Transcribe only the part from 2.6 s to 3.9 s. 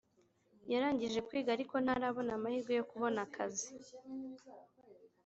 yo kubona akazi